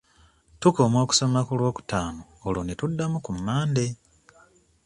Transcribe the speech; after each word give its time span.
Tukoma 0.61 0.97
okusoma 1.05 1.39
ku 1.47 1.53
lwokutaano 1.59 2.21
olwo 2.47 2.61
ne 2.63 2.73
tuddamu 2.79 3.17
ku 3.25 3.31
Mande. 3.45 3.85